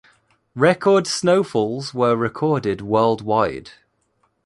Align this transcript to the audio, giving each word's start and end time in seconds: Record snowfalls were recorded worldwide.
Record 0.55 1.05
snowfalls 1.05 1.93
were 1.93 2.15
recorded 2.15 2.81
worldwide. 2.81 3.69